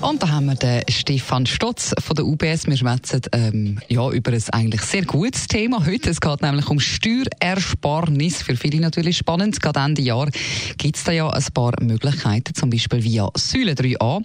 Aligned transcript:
Und 0.00 0.22
da 0.22 0.28
haben 0.28 0.46
wir 0.46 0.54
den 0.54 0.82
Stefan 0.90 1.46
Stotz 1.46 1.94
von 1.98 2.16
der 2.16 2.26
UBS. 2.26 2.66
Wir 2.66 2.76
schwätzen 2.76 3.22
ähm, 3.32 3.80
ja, 3.88 4.10
über 4.10 4.32
ein 4.32 4.42
eigentlich 4.52 4.82
sehr 4.82 5.04
gutes 5.04 5.46
Thema 5.46 5.86
heute. 5.86 6.10
Es 6.10 6.20
geht 6.20 6.42
nämlich 6.42 6.68
um 6.68 6.78
Steuerersparnis. 6.78 8.42
Für 8.42 8.56
viele 8.56 8.80
natürlich 8.80 9.16
spannend. 9.16 9.60
Gerade 9.60 9.80
Ende 9.80 10.02
Jahr 10.02 10.28
gibt 10.76 10.96
es 10.96 11.04
da 11.04 11.12
ja 11.12 11.30
ein 11.30 11.44
paar 11.54 11.72
Möglichkeiten, 11.80 12.54
zum 12.54 12.70
Beispiel 12.70 13.02
via 13.02 13.30
Säule 13.36 13.72
3a. 13.72 14.22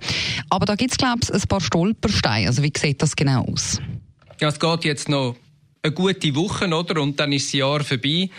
Aber 0.49 0.65
da 0.65 0.75
gibt 0.75 0.91
es, 0.91 0.97
glaube 0.97 1.19
ich, 1.23 1.33
ein 1.33 1.41
paar 1.47 1.61
Stolpersteine. 1.61 2.47
Also 2.47 2.61
wie 2.63 2.73
sieht 2.75 3.01
das 3.01 3.15
genau 3.15 3.45
aus? 3.45 3.79
Ja, 4.39 4.49
es 4.49 4.59
geht 4.59 4.85
jetzt 4.85 5.09
noch 5.09 5.35
eine 5.81 5.93
gute 5.93 6.35
Woche, 6.35 6.67
oder? 6.67 7.01
Und 7.01 7.19
dann 7.19 7.31
ist 7.31 7.47
das 7.47 7.53
Jahr 7.53 7.83
vorbei. 7.83 8.29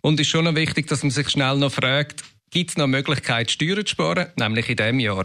Und 0.00 0.14
es 0.14 0.26
ist 0.26 0.30
schon 0.30 0.44
noch 0.44 0.54
wichtig, 0.54 0.86
dass 0.88 1.02
man 1.02 1.10
sich 1.10 1.30
schnell 1.30 1.56
noch 1.56 1.72
fragt, 1.72 2.22
gibt 2.50 2.70
es 2.70 2.76
noch 2.76 2.86
Möglichkeit, 2.86 3.50
Steuern 3.50 3.86
zu 3.86 3.92
sparen? 3.92 4.26
Nämlich 4.36 4.68
in 4.68 4.76
diesem 4.76 5.00
Jahr. 5.00 5.24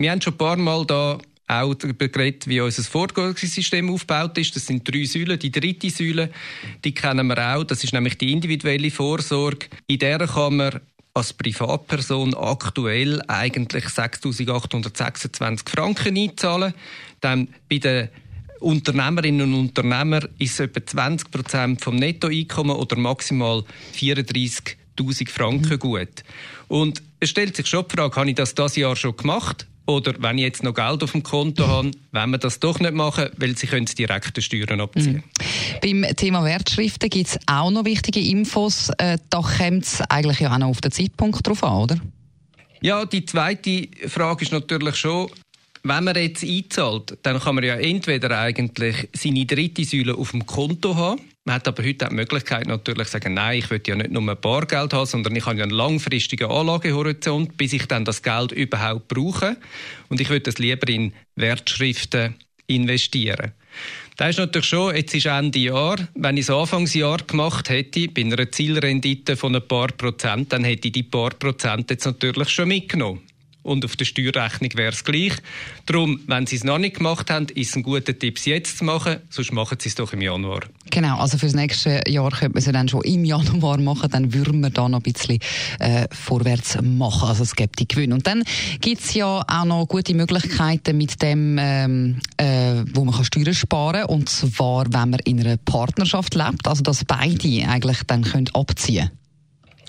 Wir 0.00 0.12
haben 0.12 0.22
schon 0.22 0.34
ein 0.34 0.38
paar 0.38 0.56
Mal 0.56 0.86
da 0.86 1.18
auch 1.48 1.74
darüber 1.74 2.06
geredet, 2.06 2.46
wie 2.46 2.60
unser 2.60 2.84
Vorgangssystem 2.84 3.90
aufgebaut 3.90 4.38
ist. 4.38 4.54
Das 4.54 4.64
sind 4.64 4.88
drei 4.88 5.02
Säulen. 5.02 5.40
Die 5.40 5.50
dritte 5.50 5.90
Säule, 5.90 6.30
die 6.84 6.94
kennen 6.94 7.26
wir 7.26 7.56
auch. 7.56 7.64
Das 7.64 7.82
ist 7.82 7.92
nämlich 7.92 8.16
die 8.16 8.30
individuelle 8.30 8.92
Vorsorge. 8.92 9.66
In 9.88 9.98
der 9.98 10.24
kann 10.28 10.56
man 10.56 10.80
als 11.14 11.32
Privatperson 11.32 12.34
aktuell 12.34 13.20
eigentlich 13.26 13.86
6.826 13.86 15.68
Franken 15.68 16.16
einzahlen. 16.16 16.74
Dann 17.20 17.48
bei 17.68 17.78
den 17.78 18.08
Unternehmerinnen 18.60 19.52
und 19.52 19.58
Unternehmern 19.58 20.28
ist 20.38 20.52
es 20.52 20.60
etwa 20.60 20.86
20 20.86 21.28
Prozent 21.32 21.80
vom 21.80 21.96
Nettoeinkommen 21.96 22.76
oder 22.76 22.96
maximal 22.96 23.64
34.000 23.96 25.28
Franken 25.28 25.80
gut. 25.80 26.22
Und 26.68 27.02
es 27.18 27.30
stellt 27.30 27.56
sich 27.56 27.66
schon 27.66 27.84
die 27.88 27.96
Frage, 27.96 28.14
habe 28.14 28.30
ich 28.30 28.36
das 28.36 28.54
das 28.54 28.76
Jahr 28.76 28.94
schon 28.94 29.16
gemacht? 29.16 29.66
Oder 29.88 30.14
wenn 30.18 30.36
ich 30.36 30.44
jetzt 30.44 30.62
noch 30.62 30.74
Geld 30.74 31.02
auf 31.02 31.12
dem 31.12 31.22
Konto 31.22 31.66
habe, 31.66 31.92
wenn 32.12 32.30
wir 32.30 32.36
das 32.36 32.60
doch 32.60 32.78
nicht 32.78 32.92
machen, 32.92 33.30
weil 33.38 33.56
sie 33.56 33.66
können 33.66 33.86
direkte 33.86 34.42
Steuern 34.42 34.82
abziehen. 34.82 35.24
Mhm. 35.82 36.02
Beim 36.02 36.14
Thema 36.14 36.44
Wertschriften 36.44 37.08
gibt 37.08 37.28
es 37.28 37.38
auch 37.46 37.70
noch 37.70 37.86
wichtige 37.86 38.20
Infos. 38.20 38.90
Äh, 38.98 39.16
da 39.30 39.40
kommt 39.40 39.84
es 39.84 40.02
eigentlich 40.02 40.40
ja 40.40 40.52
auch 40.52 40.58
noch 40.58 40.68
auf 40.68 40.82
den 40.82 40.92
Zeitpunkt 40.92 41.46
drauf 41.46 41.64
an, 41.64 41.76
oder? 41.84 41.96
Ja, 42.82 43.06
die 43.06 43.24
zweite 43.24 43.88
Frage 44.08 44.44
ist 44.44 44.52
natürlich 44.52 44.96
schon, 44.96 45.30
wenn 45.88 46.04
man 46.04 46.16
jetzt 46.16 46.44
einzahlt, 46.44 47.18
dann 47.22 47.40
kann 47.40 47.54
man 47.54 47.64
ja 47.64 47.76
entweder 47.76 48.38
eigentlich 48.38 49.08
seine 49.14 49.46
dritte 49.46 49.84
Säule 49.84 50.14
auf 50.14 50.32
dem 50.32 50.44
Konto 50.44 50.94
haben. 50.94 51.20
Man 51.44 51.54
hat 51.54 51.66
aber 51.66 51.82
heute 51.82 52.04
auch 52.04 52.10
die 52.10 52.16
Möglichkeit 52.16 52.66
natürlich 52.66 53.06
zu 53.06 53.12
sagen, 53.12 53.32
nein, 53.32 53.60
ich 53.60 53.70
will 53.70 53.80
ja 53.86 53.96
nicht 53.96 54.10
nur 54.10 54.22
ein 54.22 54.36
Bargeld 54.38 54.92
haben, 54.92 55.06
sondern 55.06 55.34
ich 55.34 55.46
habe 55.46 55.56
ja 55.56 55.62
einen 55.62 55.72
langfristigen 55.72 56.50
Anlagehorizont, 56.50 57.56
bis 57.56 57.72
ich 57.72 57.86
dann 57.86 58.04
das 58.04 58.22
Geld 58.22 58.52
überhaupt 58.52 59.08
brauche. 59.08 59.56
Und 60.10 60.20
ich 60.20 60.28
würde 60.28 60.42
das 60.42 60.58
lieber 60.58 60.86
in 60.88 61.14
Wertschriften 61.36 62.34
investieren. 62.66 63.52
Das 64.18 64.30
ist 64.30 64.38
natürlich 64.38 64.68
schon, 64.68 64.94
jetzt 64.94 65.14
ist 65.14 65.24
Ende 65.24 65.58
Jahr. 65.58 65.96
Wenn 66.14 66.36
ich 66.36 66.42
es 66.42 66.50
Anfangsjahr 66.50 67.18
gemacht 67.18 67.70
hätte, 67.70 68.08
bei 68.08 68.22
einer 68.22 68.50
Zielrendite 68.50 69.36
von 69.36 69.56
ein 69.56 69.66
paar 69.66 69.88
Prozent, 69.88 70.52
dann 70.52 70.64
hätte 70.64 70.88
ich 70.88 70.92
die 70.92 71.02
paar 71.02 71.30
Prozent 71.30 71.88
jetzt 71.90 72.04
natürlich 72.04 72.50
schon 72.50 72.68
mitgenommen 72.68 73.22
und 73.68 73.84
auf 73.84 73.96
der 73.96 74.04
Steuerrechnung 74.04 74.70
wäre 74.74 74.92
es 74.92 75.04
gleich. 75.04 75.34
Darum, 75.86 76.20
wenn 76.26 76.46
Sie 76.46 76.56
es 76.56 76.64
noch 76.64 76.78
nicht 76.78 76.96
gemacht 76.96 77.30
haben, 77.30 77.46
ist 77.54 77.70
es 77.70 77.76
ein 77.76 77.82
guter 77.82 78.18
Tipp, 78.18 78.38
es 78.38 78.46
jetzt 78.46 78.78
zu 78.78 78.84
machen, 78.84 79.18
sonst 79.30 79.52
machen 79.52 79.78
Sie 79.80 79.88
es 79.88 79.94
doch 79.94 80.12
im 80.12 80.22
Januar. 80.22 80.60
Genau, 80.90 81.18
also 81.18 81.38
für 81.38 81.46
das 81.46 81.54
nächste 81.54 82.02
Jahr 82.08 82.30
könnte 82.30 82.54
man 82.54 82.58
es 82.58 82.64
dann 82.64 82.88
schon 82.88 83.02
im 83.02 83.24
Januar 83.24 83.78
machen, 83.78 84.10
dann 84.10 84.32
würden 84.32 84.60
wir 84.60 84.70
da 84.70 84.88
noch 84.88 85.00
ein 85.00 85.02
bisschen 85.02 85.38
äh, 85.78 86.06
vorwärts 86.10 86.78
machen, 86.82 87.28
also 87.28 87.42
es 87.42 87.54
gibt 87.54 87.78
die 87.78 87.86
Gewinn. 87.86 88.12
Und 88.12 88.26
dann 88.26 88.42
gibt 88.80 89.02
es 89.02 89.14
ja 89.14 89.44
auch 89.46 89.64
noch 89.64 89.86
gute 89.86 90.14
Möglichkeiten 90.14 90.96
mit 90.96 91.20
dem, 91.22 91.58
ähm, 91.60 92.20
äh, 92.38 92.84
wo 92.94 93.04
man 93.04 93.14
kann 93.14 93.24
Steuern 93.24 93.54
sparen 93.54 94.00
kann, 94.02 94.10
und 94.10 94.28
zwar, 94.28 94.86
wenn 94.86 95.10
man 95.10 95.20
in 95.24 95.40
einer 95.40 95.56
Partnerschaft 95.58 96.34
lebt, 96.34 96.66
also 96.66 96.82
dass 96.82 97.04
beide 97.04 97.68
eigentlich 97.68 97.98
dann 98.06 98.22
können 98.22 98.48
abziehen 98.54 99.08
können. 99.08 99.18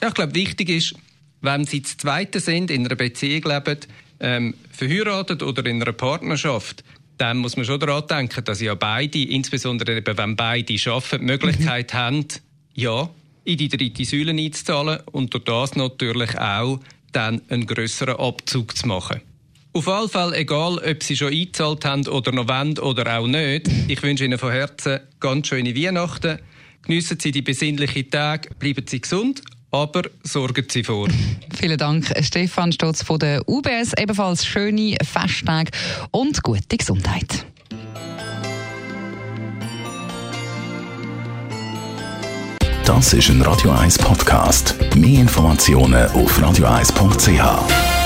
Ja, 0.01 0.07
ich 0.09 0.13
glaube, 0.13 0.35
wichtig 0.35 0.69
ist, 0.69 0.95
wenn 1.41 1.65
sie 1.65 1.81
zu 1.81 1.97
Zweite 1.97 2.39
sind, 2.39 2.71
in 2.71 2.85
einer 2.85 2.95
Beziehung 2.95 3.43
leben, 3.43 3.79
ähm, 4.19 4.53
verheiratet 4.71 5.43
oder 5.43 5.65
in 5.65 5.81
einer 5.81 5.93
Partnerschaft, 5.93 6.83
dann 7.17 7.37
muss 7.37 7.57
man 7.57 7.65
schon 7.65 7.79
daran 7.79 8.07
denken, 8.07 8.43
dass 8.43 8.61
ja 8.61 8.75
beide, 8.75 9.21
insbesondere 9.21 9.97
eben, 9.97 10.17
wenn 10.17 10.35
beide 10.35 10.75
arbeiten, 10.85 11.19
die 11.19 11.25
Möglichkeit 11.25 11.93
mhm. 11.93 11.97
haben, 11.97 12.25
ja, 12.73 13.09
in 13.43 13.57
die 13.57 13.69
dritte 13.69 14.05
Säule 14.05 14.31
einzuzahlen 14.31 14.99
und 15.11 15.33
durch 15.33 15.43
das 15.43 15.75
natürlich 15.75 16.37
auch 16.37 16.79
dann 17.11 17.41
einen 17.49 17.65
grösseren 17.65 18.15
Abzug 18.15 18.77
zu 18.77 18.87
machen. 18.87 19.21
Auf 19.73 19.87
alle 19.87 20.09
Fälle, 20.09 20.37
egal 20.37 20.79
ob 20.79 21.03
Sie 21.03 21.15
schon 21.15 21.31
eingezahlt 21.31 21.85
haben 21.85 22.07
oder 22.07 22.31
noch 22.31 22.47
wollen 22.47 22.77
oder 22.79 23.19
auch 23.19 23.27
nicht, 23.27 23.67
ich 23.87 24.01
wünsche 24.01 24.25
Ihnen 24.25 24.39
von 24.39 24.51
Herzen 24.51 24.99
ganz 25.19 25.47
schöne 25.47 25.75
Weihnachten. 25.75 26.39
Geniessen 26.81 27.19
Sie 27.19 27.31
die 27.31 27.41
besinnlichen 27.41 28.09
Tage, 28.09 28.49
bleiben 28.55 28.85
Sie 28.87 29.01
gesund 29.01 29.41
aber 29.71 30.03
sorgen 30.23 30.65
Sie 30.69 30.83
vor. 30.83 31.07
Vielen 31.59 31.77
Dank, 31.77 32.11
Stefan 32.21 32.71
Stotz 32.71 33.03
von 33.03 33.19
der 33.19 33.47
UBS. 33.47 33.93
Ebenfalls 33.97 34.45
schöne 34.45 34.97
Festtage 35.03 35.71
und 36.11 36.41
gute 36.43 36.77
Gesundheit. 36.77 37.45
Das 42.85 43.13
ist 43.13 43.29
ein 43.29 43.41
Radio 43.43 43.71
1 43.71 43.99
Podcast. 43.99 44.75
Mehr 44.95 45.21
Informationen 45.21 46.09
auf 46.09 46.41
radio1.ch. 46.41 47.98